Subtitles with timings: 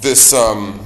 [0.00, 0.80] This, um,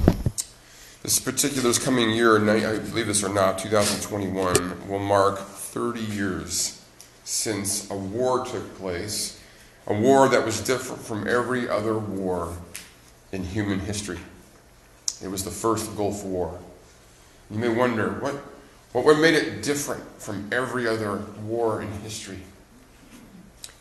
[1.02, 6.80] this particular this coming year, I believe this or not, 2021, will mark 30 years
[7.24, 9.40] since a war took place,
[9.88, 12.56] a war that was different from every other war
[13.32, 14.20] in human history.
[15.20, 16.60] It was the first Gulf War.
[17.50, 18.34] You may wonder what,
[18.92, 22.38] what made it different from every other war in history.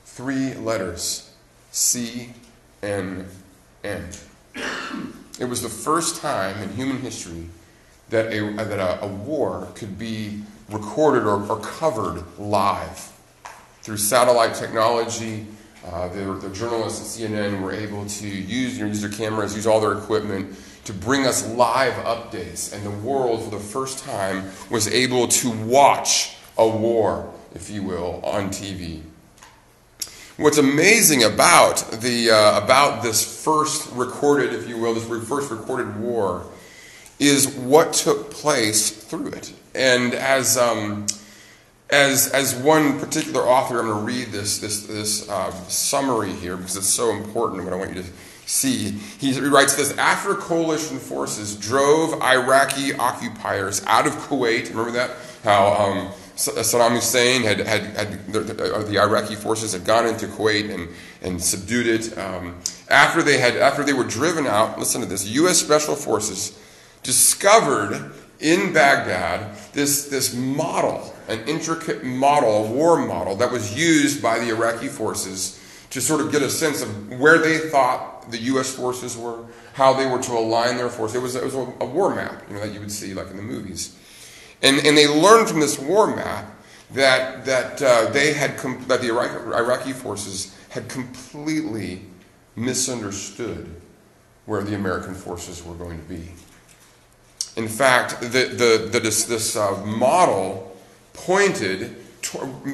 [0.04, 1.32] Three letters
[1.72, 2.34] C
[2.84, 3.26] N
[3.84, 4.10] N.
[5.40, 7.48] It was the first time in human history
[8.10, 13.12] that a, that a, a war could be recorded or, or, covered live.
[13.82, 15.46] Through satellite technology,
[15.86, 19.56] uh, the, the, journalists at CNN were able to use, you know, use their cameras,
[19.56, 20.56] use all their equipment
[20.86, 22.74] to bring us live updates.
[22.74, 27.84] And the world, for the first time, was able to watch a war, if you
[27.84, 29.02] will, on TV.
[30.38, 35.96] What's amazing about the uh, about this first recorded, if you will, this first recorded
[36.00, 36.44] war,
[37.20, 39.54] is what took place through it.
[39.76, 41.06] And as um,
[41.92, 46.58] as as one particular author, I'm going to read this this this uh, summary here
[46.58, 47.64] because it's so important.
[47.64, 48.10] What I want you to
[48.48, 55.12] see, he writes this: After coalition forces drove Iraqi occupiers out of Kuwait, remember that
[55.44, 55.74] how.
[55.74, 60.90] Um, Saddam Hussein had, had, had the, the, Iraqi forces had gone into Kuwait and,
[61.22, 62.18] and subdued it.
[62.18, 62.56] Um,
[62.90, 65.60] after they had after they were driven out, listen to this: U.S.
[65.60, 66.60] Special Forces
[67.04, 74.22] discovered in Baghdad this, this model, an intricate model, a war model that was used
[74.22, 75.60] by the Iraqi forces
[75.92, 78.74] to sort of get a sense of where they thought the U.S.
[78.74, 81.16] forces were, how they were to align their forces.
[81.16, 83.30] It was, it was a, a war map, you know, that you would see like
[83.30, 83.98] in the movies.
[84.64, 86.50] And, and they learned from this war map
[86.92, 92.02] that, that uh, they had com- that the Iraqi, Iraqi forces had completely
[92.56, 93.70] misunderstood
[94.46, 96.30] where the American forces were going to be.
[97.56, 100.76] In fact, the, the, the this, this uh, model
[101.14, 101.96] pointed,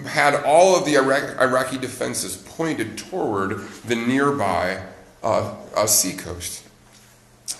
[0.05, 4.81] had all of the Iraq, Iraqi defenses pointed toward the nearby
[5.23, 6.65] uh, uh, seacoast.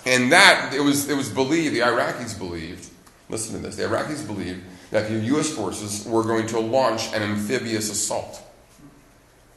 [0.06, 2.88] And that, it was, it was believed, the Iraqis believed,
[3.30, 3.76] Listen to this.
[3.76, 5.50] The Iraqis believed that the U.S.
[5.50, 8.42] forces were going to launch an amphibious assault.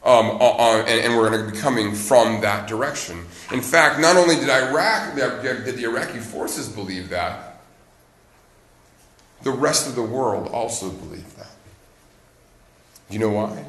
[0.06, 3.24] Um, and, and were going to be coming from that direction.
[3.54, 7.62] In fact, not only did Iraq, did the Iraqi forces believe that,
[9.44, 11.52] the rest of the world also believed that.
[13.10, 13.64] You know why?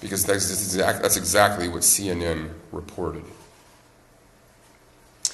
[0.00, 3.24] Because that's, exact, that's exactly what CNN reported.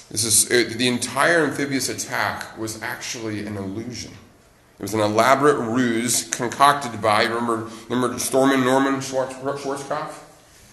[0.09, 4.11] This is, it, the entire amphibious attack was actually an illusion.
[4.79, 10.13] It was an elaborate ruse concocted by, remember, remember Stormin Norman Schwarz, Schwarzkopf?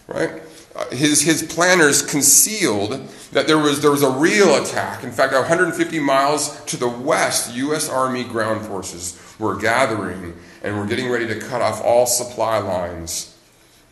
[0.06, 0.42] Right?
[0.76, 5.02] Uh, his, his planners concealed that there was, there was a real attack.
[5.02, 7.88] In fact, 150 miles to the west, U.S.
[7.88, 13.33] Army ground forces were gathering and were getting ready to cut off all supply lines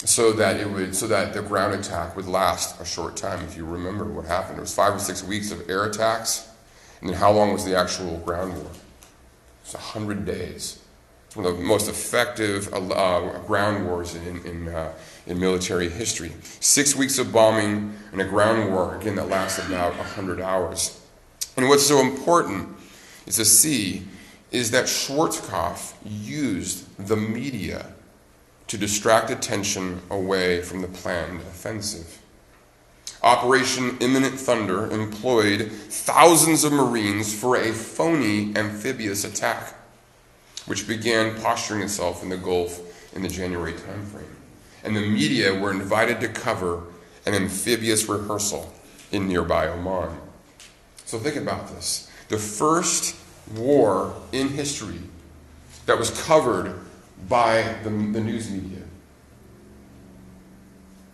[0.04, 3.44] so that it would so that the ground attack would last a short time.
[3.44, 6.48] If you remember what happened, it was five or six weeks of air attacks,
[7.00, 8.70] and then how long was the actual ground war?
[9.62, 10.82] It's a hundred days.
[11.26, 14.92] It's one of the most effective uh, ground wars in in, uh,
[15.26, 16.32] in military history.
[16.60, 21.00] Six weeks of bombing and a ground war again that lasted about hundred hours.
[21.56, 22.68] And what's so important
[23.26, 24.02] is to see
[24.50, 27.86] is that Schwarzkopf used the media
[28.72, 32.22] to distract attention away from the planned offensive.
[33.22, 39.74] Operation Imminent Thunder employed thousands of Marines for a phony amphibious attack,
[40.64, 42.80] which began posturing itself in the Gulf
[43.14, 44.24] in the January timeframe.
[44.82, 46.84] And the media were invited to cover
[47.26, 48.72] an amphibious rehearsal
[49.10, 50.16] in nearby Oman.
[51.04, 52.10] So think about this.
[52.28, 53.16] The first
[53.54, 55.00] war in history
[55.84, 56.80] that was covered
[57.28, 58.82] by the, the news media.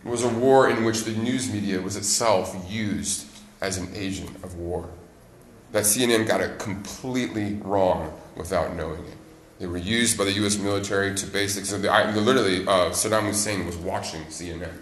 [0.05, 3.27] It was a war in which the news media was itself used
[3.61, 4.89] as an agent of war.
[5.73, 9.17] That CNN got it completely wrong without knowing it.
[9.59, 10.57] They were used by the U.S.
[10.57, 14.73] military to basically, So literally, uh, Saddam Hussein was watching CNN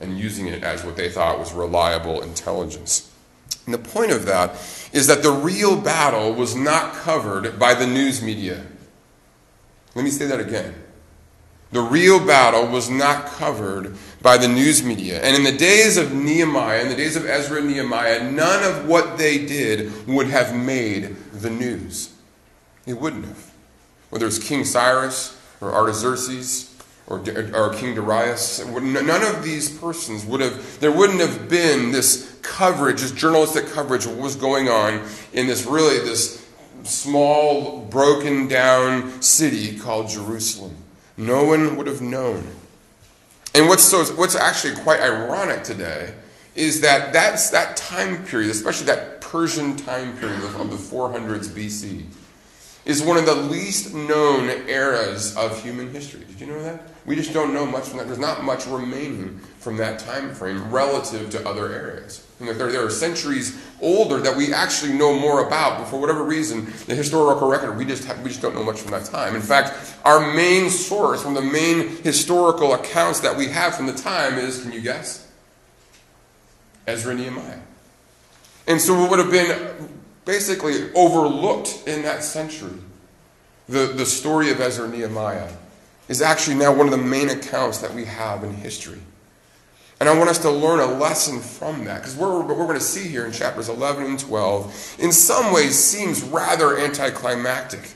[0.00, 3.12] and using it as what they thought was reliable intelligence.
[3.66, 4.52] And the point of that
[4.92, 8.64] is that the real battle was not covered by the news media.
[9.98, 10.76] Let me say that again.
[11.72, 15.20] The real battle was not covered by the news media.
[15.20, 18.86] And in the days of Nehemiah, in the days of Ezra and Nehemiah, none of
[18.86, 22.14] what they did would have made the news.
[22.86, 23.50] It wouldn't have.
[24.10, 27.18] Whether it's King Cyrus or Artaxerxes or,
[27.52, 28.64] or King Darius.
[28.64, 34.06] None of these persons would have, there wouldn't have been this coverage, this journalistic coverage
[34.06, 36.47] of what was going on in this really, this
[36.84, 40.76] small, broken down city called Jerusalem.
[41.16, 42.46] No one would have known.
[43.54, 46.14] And what's, so, what's actually quite ironic today
[46.54, 52.04] is that that's that time period, especially that Persian time period of the 400s BC,
[52.84, 56.24] is one of the least known eras of human history.
[56.24, 56.88] Did you know that?
[57.04, 58.06] We just don't know much from that.
[58.06, 62.26] There's not much remaining from that time frame relative to other areas.
[62.40, 66.22] And there, there are centuries older that we actually know more about, but for whatever
[66.22, 69.34] reason, the historical record, we just, have, we just don't know much from that time.
[69.34, 73.86] In fact, our main source, one of the main historical accounts that we have from
[73.86, 75.28] the time is, can you guess?
[76.86, 77.58] Ezra and Nehemiah.
[78.68, 79.88] And so it would have been
[80.24, 82.78] basically overlooked in that century.
[83.68, 85.50] The, the story of Ezra and Nehemiah
[86.08, 89.00] is actually now one of the main accounts that we have in history.
[90.00, 92.78] And I want us to learn a lesson from that because what we're, we're going
[92.78, 97.94] to see here in chapters 11 and 12 in some ways seems rather anticlimactic.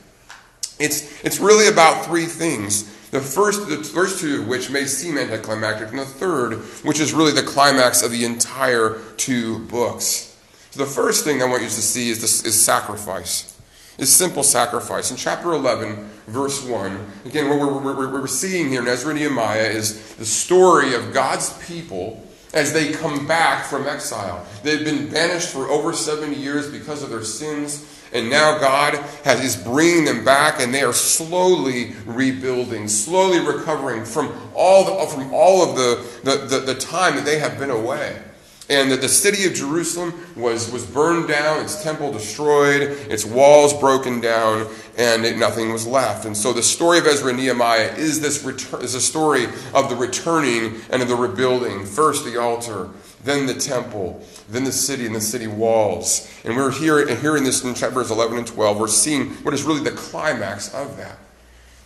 [0.80, 2.84] It's, it's really about three things.
[3.10, 7.12] The first, the first two of which may seem anticlimactic, and the third, which is
[7.12, 10.36] really the climax of the entire two books.
[10.70, 13.52] So the first thing I want you to see is, this, is sacrifice
[13.98, 15.10] is simple sacrifice.
[15.10, 19.68] In chapter 11, verse 1, again, what we're, we're, we're seeing here in Ezra Nehemiah
[19.68, 24.46] is the story of God's people as they come back from exile.
[24.62, 27.88] They've been banished for over 70 years because of their sins.
[28.12, 28.94] And now God
[29.24, 35.10] has, is bringing them back, and they are slowly rebuilding, slowly recovering from all, the,
[35.10, 38.20] from all of the, the, the, the time that they have been away
[38.68, 43.78] and that the city of Jerusalem was, was burned down, its temple destroyed, its walls
[43.78, 46.24] broken down, and it, nothing was left.
[46.24, 49.88] And so the story of Ezra and Nehemiah is this return, is a story of
[49.88, 51.84] the returning and of the rebuilding.
[51.84, 52.88] First the altar,
[53.24, 56.30] then the temple, then the city and the city walls.
[56.44, 58.78] And we're here hearing this in chapters 11 and 12.
[58.78, 61.18] We're seeing what is really the climax of that.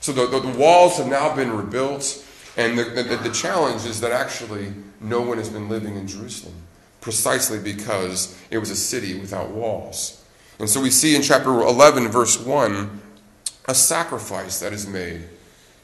[0.00, 2.24] So the, the, the walls have now been rebuilt,
[2.56, 6.54] and the, the, the challenge is that actually no one has been living in Jerusalem
[7.06, 10.24] precisely because it was a city without walls.
[10.58, 13.00] And so we see in chapter 11, verse 1,
[13.68, 15.22] a sacrifice that is made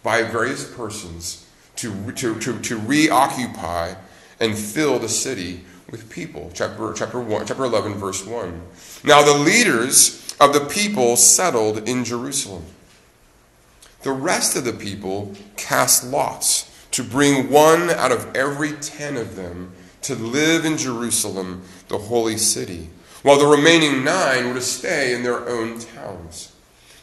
[0.03, 3.95] by various persons to, to, to, to reoccupy
[4.41, 5.61] and fill the city
[5.93, 6.51] with people.
[6.55, 8.61] Chapter, chapter, 1, chapter 11, verse 1.
[9.05, 12.65] Now the leaders of the people settled in Jerusalem.
[14.03, 19.37] The rest of the people cast lots to bring one out of every ten of
[19.37, 19.73] them
[20.03, 22.89] to live in Jerusalem, the holy city,
[23.23, 26.53] while the remaining nine were to stay in their own towns.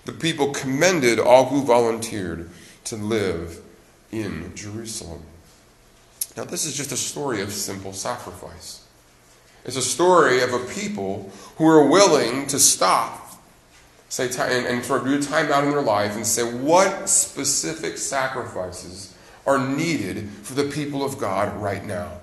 [0.05, 2.49] The people commended all who volunteered
[2.85, 3.61] to live
[4.11, 5.21] in Jerusalem.
[6.35, 8.85] Now, this is just a story of simple sacrifice.
[9.65, 13.29] It's a story of a people who are willing to stop
[14.09, 17.07] say, and, and sort of do a time out in their life and say, what
[17.07, 22.18] specific sacrifices are needed for the people of God right now?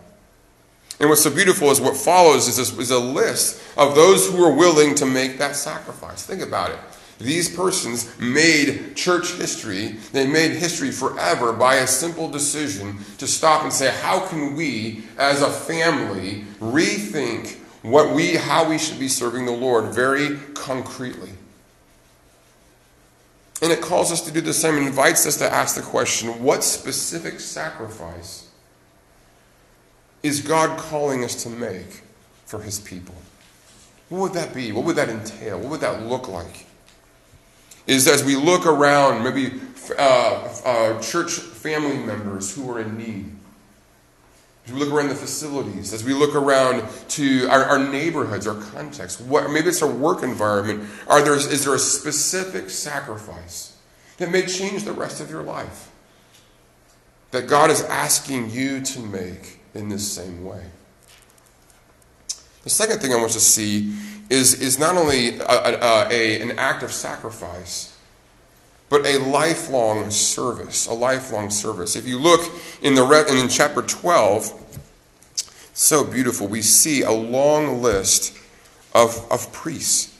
[0.98, 4.42] And what's so beautiful is what follows is, this, is a list of those who
[4.42, 6.24] are willing to make that sacrifice.
[6.24, 6.78] Think about it.
[7.18, 13.62] These persons made church history, they made history forever by a simple decision to stop
[13.62, 19.08] and say, how can we, as a family, rethink what we, how we should be
[19.08, 21.30] serving the Lord very concretely?
[23.62, 26.62] And it calls us to do the same invites us to ask the question what
[26.62, 28.45] specific sacrifice
[30.22, 32.02] is God calling us to make
[32.44, 33.14] for his people?
[34.08, 34.72] What would that be?
[34.72, 35.58] What would that entail?
[35.58, 36.66] What would that look like?
[37.86, 39.60] Is as we look around, maybe
[39.98, 43.32] uh, uh, church family members who are in need,
[44.66, 48.60] as we look around the facilities, as we look around to our, our neighborhoods, our
[48.72, 53.76] context, what, maybe it's our work environment, are there, is there a specific sacrifice
[54.16, 55.92] that may change the rest of your life
[57.30, 59.55] that God is asking you to make?
[59.76, 60.62] In this same way.
[62.64, 63.94] The second thing I want to see
[64.28, 67.96] is, is not only a, a, a, an act of sacrifice,
[68.88, 70.86] but a lifelong service.
[70.86, 71.94] A lifelong service.
[71.94, 72.40] If you look
[72.82, 74.62] in, the in chapter 12,
[75.74, 78.36] so beautiful, we see a long list
[78.94, 80.15] of, of priests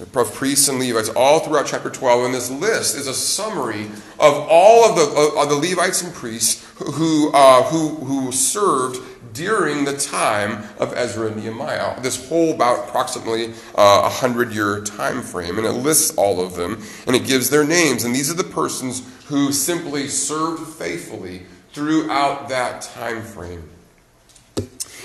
[0.00, 2.26] of priests and Levites all throughout chapter 12.
[2.26, 3.86] And this list is a summary
[4.18, 9.00] of all of the, of the Levites and priests who, uh, who, who served
[9.34, 12.00] during the time of Ezra and Nehemiah.
[12.00, 16.54] This whole about approximately uh, a hundred year time frame, and it lists all of
[16.54, 18.04] them, and it gives their names.
[18.04, 23.68] And these are the persons who simply served faithfully throughout that time frame.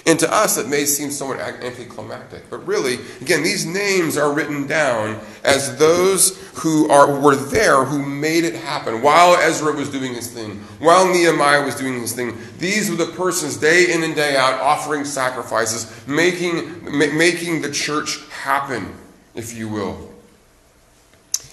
[0.08, 4.66] And to us, it may seem somewhat anticlimactic, but really, again, these names are written
[4.66, 9.02] down as those who are, were there who made it happen.
[9.02, 13.12] While Ezra was doing his thing, while Nehemiah was doing his thing, these were the
[13.12, 18.96] persons day in and day out offering sacrifices, making, ma- making the church happen,
[19.36, 20.10] if you will.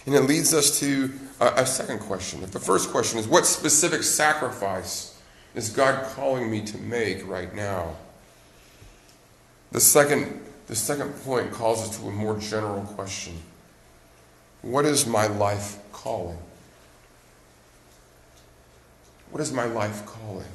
[0.06, 2.44] And it leads us to a, a second question.
[2.44, 5.20] If the first question is, what specific sacrifice
[5.56, 7.96] is God calling me to make right now?
[9.74, 13.34] The second, the second point calls us to a more general question
[14.62, 16.38] What is my life calling?
[19.32, 20.46] What is my life calling?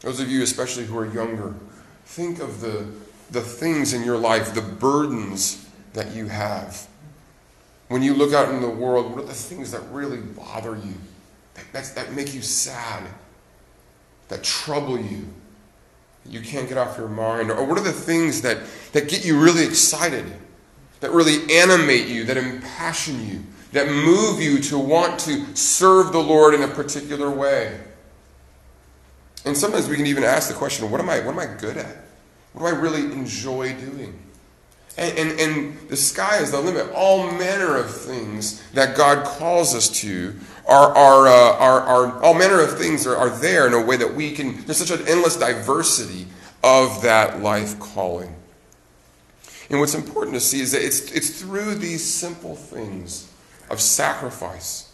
[0.00, 1.54] Those of you, especially who are younger,
[2.06, 2.86] think of the,
[3.30, 6.88] the things in your life, the burdens that you have.
[7.86, 10.94] When you look out in the world, what are the things that really bother you,
[11.72, 13.04] that, that make you sad,
[14.26, 15.28] that trouble you?
[16.26, 17.50] You can't get off your mind?
[17.50, 18.58] Or what are the things that,
[18.92, 20.24] that get you really excited,
[21.00, 26.22] that really animate you, that impassion you, that move you to want to serve the
[26.22, 27.80] Lord in a particular way?
[29.44, 31.76] And sometimes we can even ask the question, what am I, what am I good
[31.76, 31.96] at?
[32.52, 34.18] What do I really enjoy doing?
[34.98, 36.90] And, and, and the sky is the limit.
[36.94, 40.34] All manner of things that God calls us to
[40.70, 43.96] are, are, uh, are, are, all manner of things are, are there in a way
[43.96, 46.26] that we can, there's such an endless diversity
[46.62, 48.34] of that life calling.
[49.68, 53.32] And what's important to see is that it's, it's through these simple things
[53.68, 54.92] of sacrifice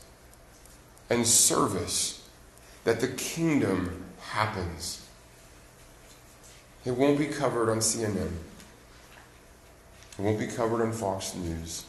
[1.11, 2.27] and service
[2.85, 5.07] that the kingdom happens.
[6.85, 8.33] It won't be covered on CNN.
[10.19, 11.85] It won't be covered on Fox News.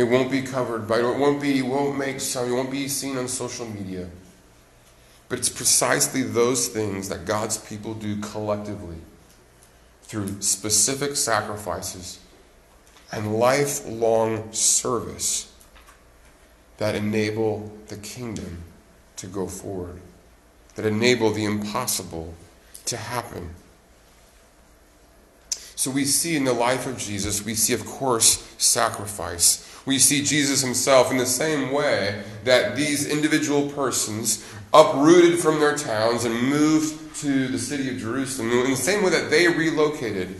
[0.00, 3.18] It won't be covered by, it won't be, it won't make it won't be seen
[3.18, 4.08] on social media.
[5.28, 8.96] But it's precisely those things that God's people do collectively
[10.04, 12.18] through specific sacrifices
[13.12, 15.52] and lifelong service
[16.78, 18.62] that enable the kingdom
[19.16, 20.00] to go forward,
[20.76, 22.32] that enable the impossible
[22.86, 23.50] to happen.
[25.76, 29.66] So we see in the life of Jesus, we see, of course, sacrifice.
[29.86, 35.76] We see Jesus himself in the same way that these individual persons uprooted from their
[35.76, 38.50] towns and moved to the city of Jerusalem.
[38.50, 40.36] In the same way that they relocated,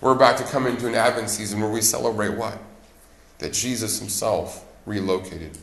[0.00, 2.58] we're about to come into an Advent season where we celebrate what?
[3.38, 5.56] That Jesus himself relocated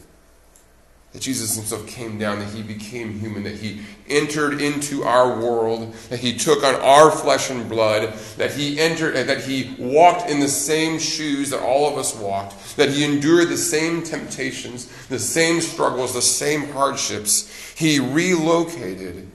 [1.15, 3.79] that Jesus himself came down, that he became human, that he
[4.09, 9.15] entered into our world, that he took on our flesh and blood, that he entered
[9.15, 13.05] uh, that he walked in the same shoes that all of us walked, that he
[13.05, 17.49] endured the same temptations, the same struggles, the same hardships.
[17.77, 19.25] He relocated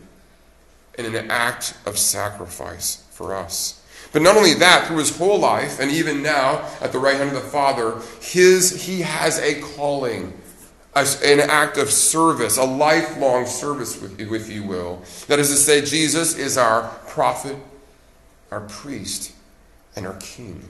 [0.98, 3.82] in an act of sacrifice for us.
[4.12, 7.34] But not only that, through his whole life, and even now at the right hand
[7.34, 10.34] of the Father, his, he has a calling
[10.94, 15.02] an act of service, a lifelong service, with, if you will.
[15.28, 17.56] That is to say, Jesus is our prophet,
[18.50, 19.32] our priest,
[19.96, 20.68] and our king.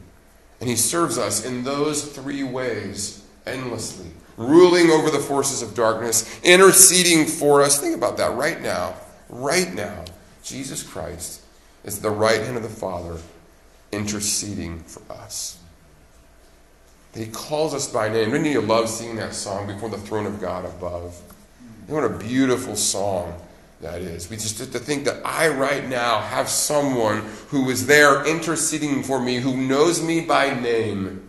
[0.61, 6.41] And he serves us in those three ways endlessly, ruling over the forces of darkness,
[6.43, 7.81] interceding for us.
[7.81, 8.95] Think about that right now.
[9.31, 10.05] Right now,
[10.43, 11.41] Jesus Christ
[11.85, 13.19] is the right hand of the Father,
[13.93, 15.60] interceding for us.
[17.15, 18.31] He calls us by name.
[18.31, 21.21] Didn't you love singing that song before the throne of God above?
[21.87, 21.95] Hmm.
[21.95, 23.35] what a beautiful song
[23.81, 24.31] that is.
[24.31, 29.03] We just have to think that I right now have someone who is there interceding
[29.03, 31.27] for me, who knows me by name,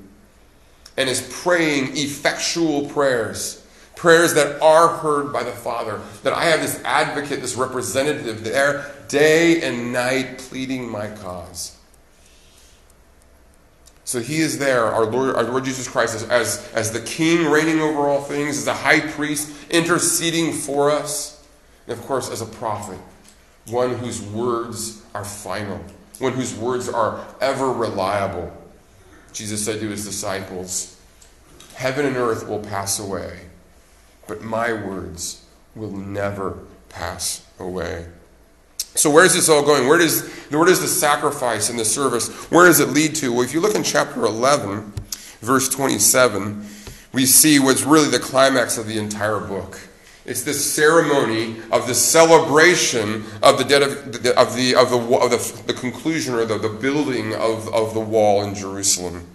[0.98, 3.58] and is praying effectual prayers.
[3.96, 6.02] Prayers that are heard by the Father.
[6.24, 11.78] That I have this advocate, this representative there day and night pleading my cause.
[14.12, 17.50] So he is there, our Lord, our Lord Jesus Christ, as, as, as the King
[17.50, 21.48] reigning over all things, as the high priest interceding for us,
[21.88, 23.00] and of course, as a prophet,
[23.68, 25.80] one whose words are final,
[26.20, 28.52] one whose words are ever reliable.
[29.32, 31.00] Jesus said to his disciples,
[31.76, 33.40] Heaven and earth will pass away,
[34.28, 38.08] but my words will never pass away.
[38.96, 39.88] So where is this all going?
[39.88, 43.32] Where does, where does the sacrifice and the service, where does it lead to?
[43.32, 44.92] Well, if you look in chapter 11,
[45.40, 46.66] verse 27,
[47.14, 49.80] we see what's really the climax of the entire book.
[50.26, 55.18] It's this ceremony of the celebration of the dead of the of the of the,
[55.18, 59.26] of the, the conclusion or the, the building of, of the wall in Jerusalem.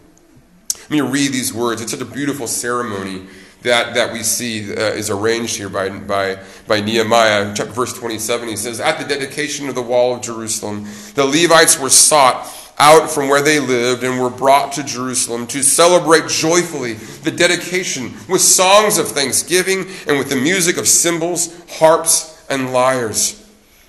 [0.83, 1.83] Let me read these words.
[1.83, 3.27] It's such a beautiful ceremony
[3.67, 7.53] that, that we see uh, is arranged here by, by, by Nehemiah.
[7.55, 11.79] Chapter verse 27, he says, At the dedication of the wall of Jerusalem, the Levites
[11.79, 16.95] were sought out from where they lived and were brought to Jerusalem to celebrate joyfully
[16.95, 23.46] the dedication with songs of thanksgiving and with the music of cymbals, harps, and lyres.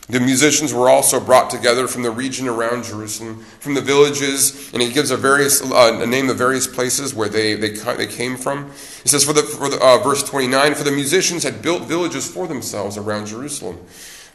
[0.09, 4.81] The musicians were also brought together from the region around Jerusalem, from the villages, and
[4.81, 8.37] he gives a various uh, a name of various places where they, they, they came
[8.37, 8.67] from.
[9.03, 12.29] He says, for the, for the uh, verse 29, for the musicians had built villages
[12.29, 13.79] for themselves around Jerusalem.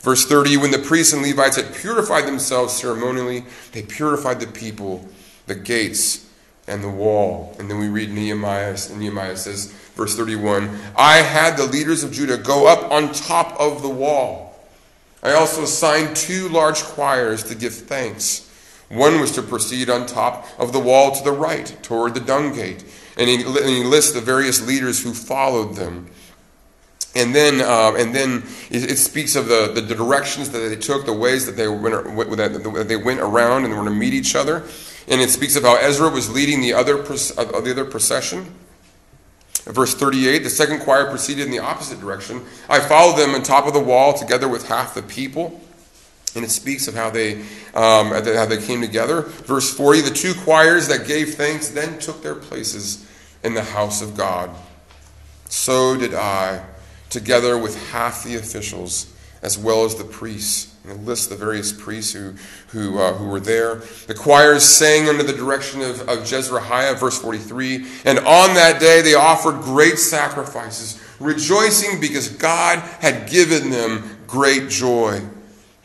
[0.00, 5.09] Verse 30, when the priests and Levites had purified themselves ceremonially, they purified the people,
[5.47, 6.29] the gates,
[6.69, 7.57] and the wall.
[7.59, 12.12] And then we read Nehemiah, and Nehemiah says, verse 31, I had the leaders of
[12.12, 14.42] Judah go up on top of the wall
[15.23, 18.49] I also assigned two large choirs to give thanks.
[18.88, 22.55] One was to proceed on top of the wall to the right, toward the dung
[22.55, 22.85] gate,
[23.17, 23.45] and he,
[23.85, 26.11] lists the various leaders who followed them.
[27.14, 31.05] And then, uh, and then it, it, speaks of the, the directions that they took,
[31.05, 31.95] the ways that they went,
[32.37, 34.64] that they went around and were to meet each other.
[35.09, 38.55] And it speaks of how Ezra was leading the other, uh, the other procession.
[39.64, 42.45] Verse 38 The second choir proceeded in the opposite direction.
[42.69, 45.61] I followed them on top of the wall together with half the people.
[46.35, 47.42] And it speaks of how they,
[47.75, 49.23] um, how they came together.
[49.23, 53.07] Verse 40 The two choirs that gave thanks then took their places
[53.45, 54.50] in the house of God.
[55.49, 56.64] So did I,
[57.11, 62.12] together with half the officials, as well as the priests and lists the various priests
[62.12, 62.35] who,
[62.69, 63.77] who, uh, who were there.
[64.07, 67.87] The choirs sang under the direction of, of Jezrahiah, verse 43.
[68.05, 74.69] And on that day they offered great sacrifices, rejoicing because God had given them great
[74.69, 75.21] joy.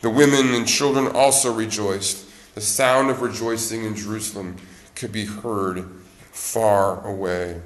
[0.00, 2.24] The women and children also rejoiced.
[2.54, 4.56] The sound of rejoicing in Jerusalem
[4.96, 5.84] could be heard
[6.32, 7.60] far away.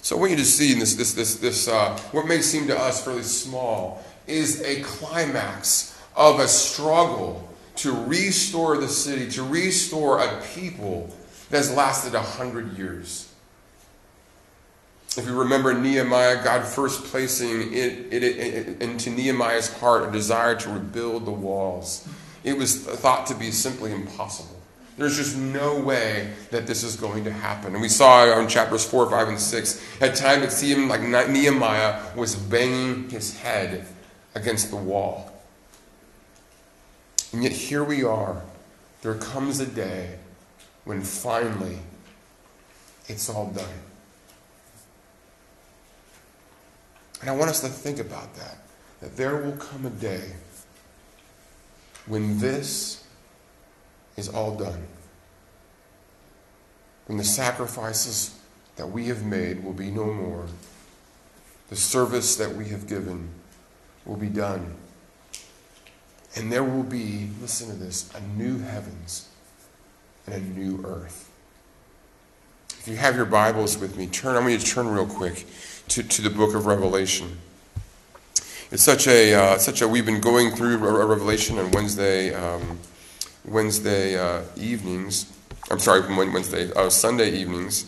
[0.00, 2.66] So I want you to see in this, this, this, this uh, what may seem
[2.68, 9.42] to us fairly small is a climax of a struggle to restore the city, to
[9.42, 11.14] restore a people
[11.50, 13.32] that's lasted a hundred years.
[15.16, 20.56] If you remember Nehemiah, God first placing it, it, it, into Nehemiah's heart a desire
[20.56, 22.08] to rebuild the walls.
[22.44, 24.58] It was thought to be simply impossible.
[24.96, 27.72] There's just no way that this is going to happen.
[27.72, 32.14] And we saw in chapters 4, 5, and 6, at times it seemed like Nehemiah
[32.14, 33.86] was banging his head
[34.34, 35.32] against the wall.
[37.32, 38.42] And yet here we are.
[39.02, 40.18] There comes a day
[40.84, 41.78] when finally
[43.08, 43.64] it's all done.
[47.20, 48.58] And I want us to think about that.
[49.00, 50.32] That there will come a day
[52.06, 53.04] when this
[54.16, 54.86] is all done.
[57.06, 58.38] When the sacrifices
[58.76, 60.46] that we have made will be no more.
[61.68, 63.30] The service that we have given
[64.04, 64.74] will be done.
[66.36, 69.28] And there will be, listen to this, a new heavens
[70.26, 71.30] and a new earth.
[72.80, 75.46] If you have your Bibles with me, turn, I'm going to turn real quick
[75.88, 77.38] to, to the book of Revelation.
[78.70, 82.78] It's such a, uh, such a, we've been going through Revelation on Wednesday, um,
[83.44, 85.30] Wednesday uh, evenings.
[85.70, 87.86] I'm sorry, Wednesday, uh, Sunday evenings.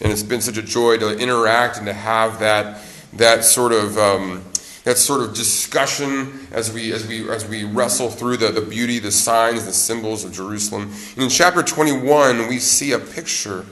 [0.00, 2.82] And it's been such a joy to interact and to have that,
[3.14, 4.44] that sort of um,
[4.86, 9.00] that sort of discussion as we as we as we wrestle through the, the beauty,
[9.00, 10.92] the signs, the symbols of Jerusalem.
[11.14, 13.66] And in chapter 21, we see a picture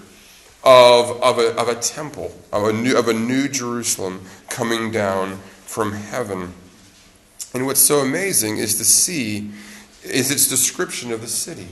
[0.64, 5.37] of, of, a, of a temple, of a, new, of a new Jerusalem coming down
[5.66, 6.53] from heaven.
[7.53, 9.53] And what's so amazing is to see
[10.03, 11.68] is its description of the city.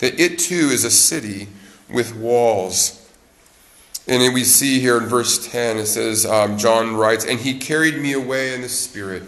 [0.00, 1.48] That it too is a city
[1.88, 3.03] with walls
[4.06, 7.96] and we see here in verse 10, it says, um, John writes, And he carried
[7.96, 9.22] me away in the Spirit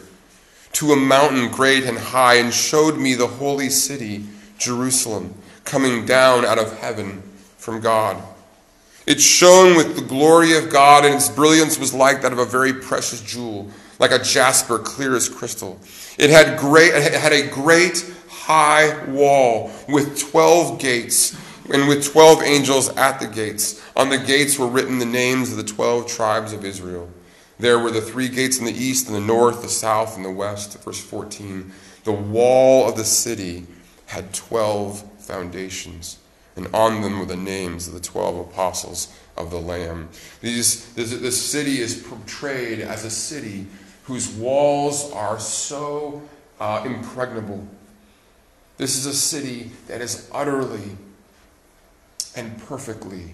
[0.73, 4.25] to a mountain great and high, and showed me the holy city,
[4.59, 5.35] Jerusalem,
[5.65, 7.23] coming down out of heaven
[7.57, 8.23] from God.
[9.07, 12.45] It shone with the glory of God, and its brilliance was like that of a
[12.45, 15.81] very precious jewel, like a jasper, clear as crystal.
[16.19, 21.35] It had, great, it had a great high wall with 12 gates
[21.73, 23.83] and with 12 angels at the gates.
[23.97, 27.11] On the gates were written the names of the 12 tribes of Israel.
[27.59, 30.31] There were the three gates in the east, and the north, the south, and the
[30.31, 30.83] west.
[30.83, 31.73] Verse 14.
[32.05, 33.67] The wall of the city
[34.07, 36.19] had 12 foundations.
[36.55, 40.09] and on them were the names of the twelve apostles of the Lamb.
[40.41, 43.67] These, this, this city is portrayed as a city
[44.05, 46.23] whose walls are so
[46.59, 47.67] uh, impregnable.
[48.79, 50.97] This is a city that is utterly
[52.37, 53.33] and perfectly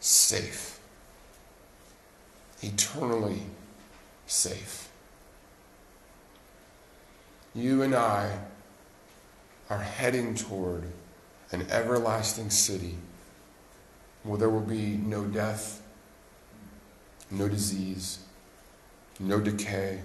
[0.00, 0.78] safe,
[2.62, 3.42] eternally
[4.26, 4.88] safe.
[7.54, 8.38] You and I
[9.68, 10.84] are heading toward
[11.50, 12.96] an everlasting city
[14.22, 15.82] where there will be no death,
[17.30, 18.20] no disease,
[19.18, 20.00] no decay.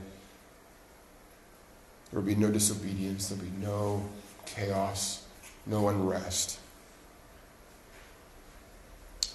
[2.09, 3.29] There will be no disobedience.
[3.29, 4.05] There will be no
[4.45, 5.23] chaos,
[5.65, 6.59] no unrest.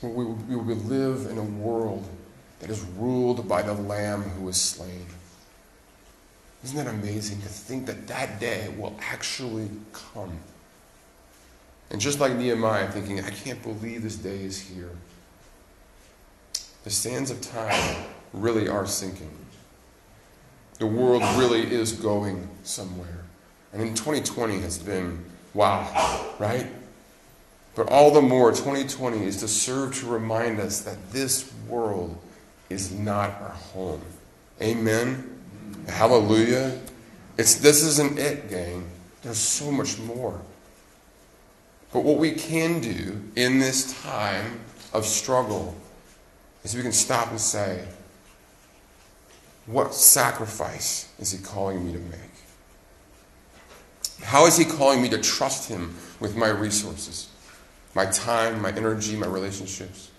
[0.02, 2.06] We will, live in a world
[2.60, 5.06] that is ruled by the Lamb who was slain.
[6.64, 10.38] Isn't that amazing to think that that day will actually come?
[11.90, 14.90] And just like Nehemiah, thinking, I can't believe this day is here.
[16.84, 19.30] The sands of time really are sinking.
[20.78, 23.24] The world really is going somewhere.
[23.72, 26.66] And in 2020 has been wow, right?
[27.76, 32.16] But all the more, 2020 is to serve to remind us that this world
[32.70, 34.00] is not our home.
[34.62, 35.38] Amen?
[35.86, 36.80] Hallelujah.
[37.36, 38.88] It's, this isn't it, gang.
[39.22, 40.40] There's so much more.
[41.92, 44.60] But what we can do in this time
[44.94, 45.74] of struggle
[46.64, 47.84] is we can stop and say,
[49.66, 52.20] what sacrifice is he calling me to make?
[54.22, 57.28] How is he calling me to trust him with my resources,
[57.96, 60.10] my time, my energy, my relationships?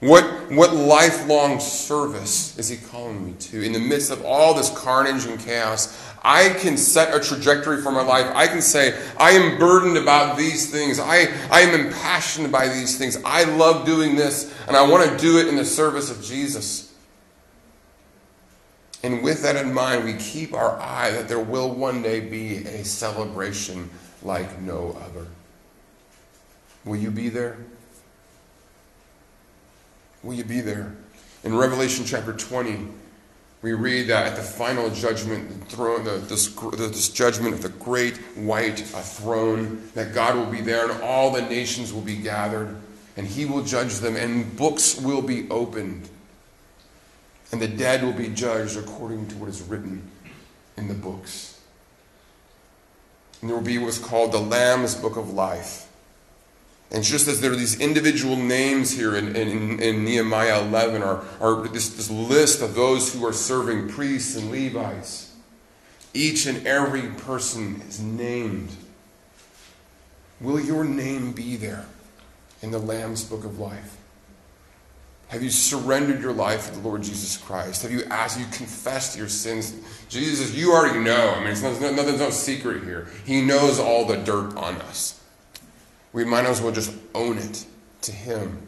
[0.00, 3.62] What, what lifelong service is he calling me to?
[3.62, 7.90] In the midst of all this carnage and chaos, I can set a trajectory for
[7.90, 8.30] my life.
[8.34, 11.00] I can say, I am burdened about these things.
[11.00, 13.18] I, I am impassioned by these things.
[13.24, 16.94] I love doing this, and I want to do it in the service of Jesus.
[19.02, 22.58] And with that in mind, we keep our eye that there will one day be
[22.58, 23.88] a celebration
[24.22, 25.26] like no other.
[26.84, 27.58] Will you be there?
[30.22, 30.94] Will you be there?
[31.44, 32.86] In Revelation chapter 20,
[33.62, 37.68] we read that at the final judgment, the throne, the, this, this judgment of the
[37.68, 42.16] great white uh, throne, that God will be there and all the nations will be
[42.16, 42.74] gathered,
[43.16, 46.08] and He will judge them, and books will be opened,
[47.52, 50.08] and the dead will be judged according to what is written
[50.78, 51.60] in the books.
[53.40, 55.89] And there will be what's called the Lamb's Book of Life.
[56.92, 61.24] And just as there are these individual names here in, in, in Nehemiah 11, or,
[61.38, 65.32] or this, this list of those who are serving priests and Levites,
[66.12, 68.70] each and every person is named.
[70.40, 71.86] Will your name be there
[72.60, 73.96] in the Lamb's Book of Life?
[75.28, 77.82] Have you surrendered your life to the Lord Jesus Christ?
[77.82, 79.76] Have you asked, you confessed your sins?
[80.08, 81.34] Jesus, you already know.
[81.36, 83.06] I mean, it's no, nothing's no secret here.
[83.24, 85.19] He knows all the dirt on us
[86.12, 87.66] we might as well just own it
[88.02, 88.66] to Him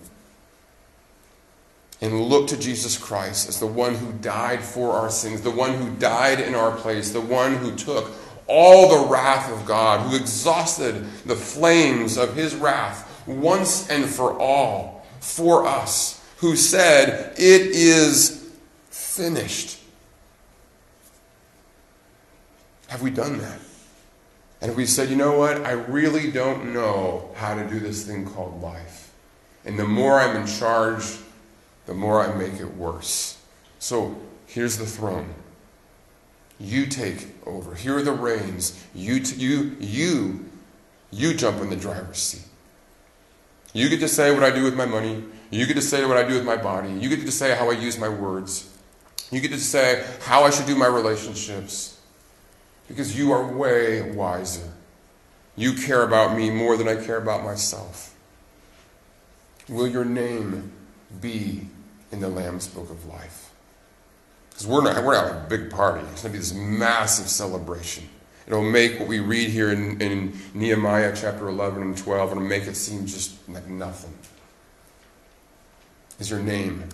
[2.03, 5.75] and look to Jesus Christ as the one who died for our sins, the one
[5.75, 8.11] who died in our place, the one who took
[8.49, 14.39] all the wrath of God, who exhausted the flames of His wrath once and for
[14.39, 18.51] all for us, who said, It is
[18.91, 19.79] finished.
[22.89, 23.59] Have we done that?
[24.63, 25.67] And we said, you know what?
[25.67, 29.13] I really don't know how to do this thing called life.
[29.65, 31.19] And the more I'm in charge,
[31.87, 33.39] the more I make it worse.
[33.81, 35.35] So here's the throne.
[36.61, 37.75] You take over.
[37.75, 38.81] Here are the reins.
[38.95, 40.45] You, t- you, you,
[41.11, 42.47] you jump in the driver's seat.
[43.73, 45.25] You get to say what I do with my money.
[45.51, 46.93] You get to say what I do with my body.
[46.93, 48.73] You get to say how I use my words.
[49.33, 51.92] You get to say how I should do my relationships
[52.89, 54.73] because you are way wiser.
[55.57, 58.15] You care about me more than I care about myself.
[59.69, 60.73] Will your name
[61.21, 61.67] be
[62.11, 63.51] in the Lamb's Book of Life?
[64.51, 66.05] Because we're not, we're having a big party.
[66.13, 68.09] It's going to be this massive celebration.
[68.47, 72.65] It'll make what we read here in, in Nehemiah chapter 11 and 12, it'll make
[72.65, 74.13] it seem just like nothing.
[76.19, 76.85] Is your name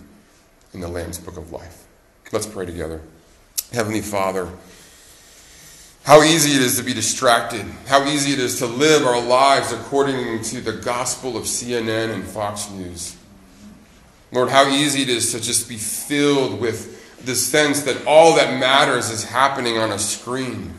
[0.73, 1.85] in the Lamb's Book of Life?
[2.31, 3.01] Let's pray together.
[3.73, 4.49] Heavenly Father,
[6.03, 7.65] how easy it is to be distracted.
[7.87, 12.23] How easy it is to live our lives according to the gospel of CNN and
[12.23, 13.15] Fox News.
[14.31, 18.59] Lord, how easy it is to just be filled with the sense that all that
[18.59, 20.73] matters is happening on a screen.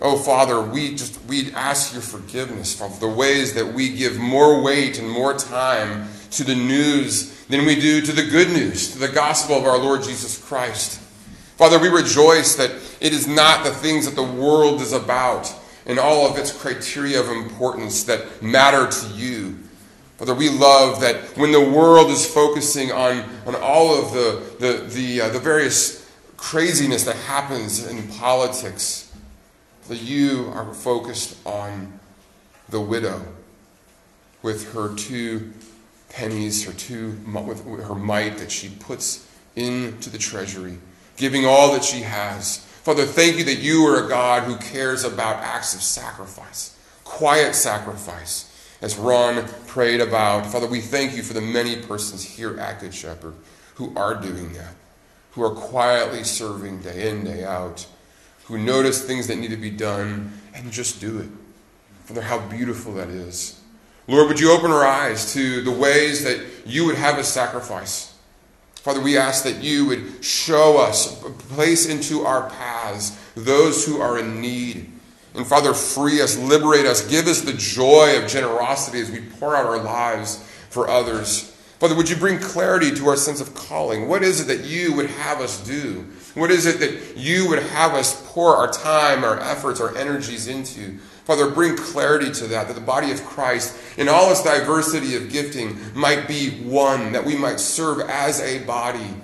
[0.00, 4.62] Oh, Father, we just we ask your forgiveness for the ways that we give more
[4.62, 8.98] weight and more time to the news than we do to the good news, to
[8.98, 11.00] the gospel of our Lord Jesus Christ.
[11.56, 15.52] Father, we rejoice that it is not the things that the world is about
[15.86, 19.58] and all of its criteria of importance that matter to you.
[20.16, 24.84] Father, we love that when the world is focusing on, on all of the, the,
[24.84, 29.12] the, uh, the various craziness that happens in politics,
[29.88, 32.00] that you are focused on
[32.68, 33.22] the widow
[34.42, 35.52] with her two
[36.08, 40.78] pennies, her two with her mite that she puts into the treasury,
[41.16, 42.58] giving all that she has.
[42.58, 47.54] Father, thank you that you are a God who cares about acts of sacrifice, quiet
[47.54, 48.50] sacrifice,
[48.82, 50.46] as Ron prayed about.
[50.46, 53.34] Father, we thank you for the many persons here at Good Shepherd
[53.76, 54.74] who are doing that,
[55.32, 57.86] who are quietly serving day in, day out,
[58.44, 61.28] who notice things that need to be done and just do it.
[62.04, 63.60] Father, how beautiful that is.
[64.06, 68.13] Lord, would you open our eyes to the ways that you would have us sacrifice?
[68.84, 71.18] Father, we ask that you would show us,
[71.54, 74.92] place into our paths those who are in need.
[75.34, 79.56] And Father, free us, liberate us, give us the joy of generosity as we pour
[79.56, 80.36] out our lives
[80.68, 81.50] for others.
[81.78, 84.06] Father, would you bring clarity to our sense of calling?
[84.06, 86.06] What is it that you would have us do?
[86.34, 90.46] What is it that you would have us pour our time, our efforts, our energies
[90.46, 90.98] into?
[91.24, 95.30] Father, bring clarity to that, that the body of Christ, in all its diversity of
[95.30, 99.14] gifting, might be one, that we might serve as a body,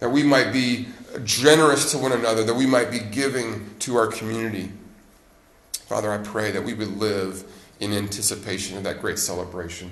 [0.00, 0.86] that we might be
[1.24, 4.70] generous to one another, that we might be giving to our community.
[5.86, 7.44] Father, I pray that we would live
[7.80, 9.90] in anticipation of that great celebration.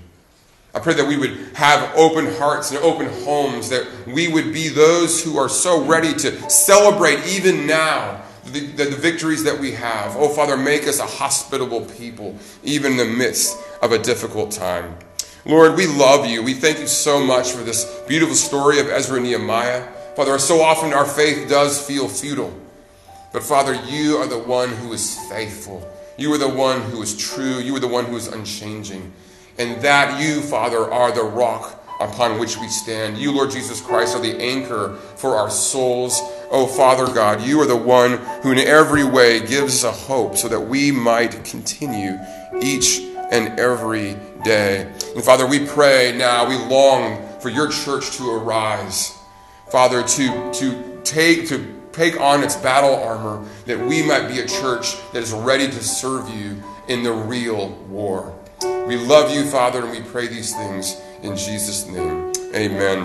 [0.74, 4.68] I pray that we would have open hearts and open homes, that we would be
[4.68, 9.72] those who are so ready to celebrate even now the, the, the, victories that we
[9.72, 10.16] have.
[10.16, 14.96] Oh, Father, make us a hospitable people, even in the midst of a difficult time.
[15.44, 16.42] Lord, we love you.
[16.42, 19.86] We thank you so much for this beautiful story of Ezra and Nehemiah.
[20.16, 22.52] Father, so often our faith does feel futile.
[23.32, 25.88] But Father, you are the one who is faithful.
[26.16, 27.58] You are the one who is true.
[27.58, 29.12] You are the one who is unchanging
[29.58, 33.18] and that you, Father, are the rock upon which we stand.
[33.18, 36.20] You, Lord Jesus Christ, are the anchor for our souls.
[36.52, 40.36] Oh, Father God, you are the one who in every way gives us a hope
[40.36, 42.18] so that we might continue
[42.60, 44.92] each and every day.
[45.14, 49.18] And Father, we pray now, we long for your church to arise.
[49.70, 54.46] Father, to, to take, to take on its battle armor, that we might be a
[54.46, 58.38] church that is ready to serve you in the real war.
[58.60, 62.30] We love you, Father, and we pray these things in Jesus' name.
[62.54, 63.00] Amen.